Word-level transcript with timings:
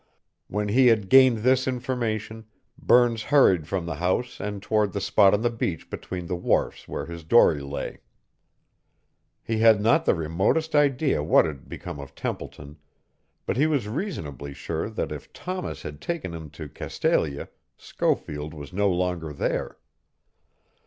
When 0.47 0.69
he 0.69 0.87
had 0.87 1.09
gained 1.09 1.43
this 1.45 1.67
information 1.67 2.45
Burns 2.75 3.21
hurried 3.21 3.67
from 3.67 3.85
the 3.85 3.93
house 3.97 4.39
and 4.39 4.59
toward 4.59 4.93
the 4.93 4.99
spot 4.99 5.31
on 5.35 5.43
the 5.43 5.51
beach 5.51 5.91
between 5.91 6.25
the 6.25 6.35
wharfs 6.35 6.87
where 6.87 7.05
his 7.05 7.23
dory 7.23 7.61
lay. 7.61 7.99
He 9.43 9.59
had 9.59 9.79
not 9.79 10.05
the 10.05 10.15
remotest 10.15 10.73
idea 10.73 11.21
what 11.21 11.45
had 11.45 11.69
become 11.69 11.99
of 11.99 12.15
Templeton, 12.15 12.79
but 13.45 13.57
he 13.57 13.67
was 13.67 13.87
reasonably 13.87 14.55
sure 14.55 14.89
that 14.89 15.11
if 15.11 15.31
Thomas 15.33 15.83
had 15.83 16.01
taken 16.01 16.33
him 16.33 16.49
to 16.49 16.67
Castalia, 16.67 17.49
Schofield 17.77 18.55
was 18.55 18.73
no 18.73 18.89
longer 18.89 19.31
there. 19.33 19.77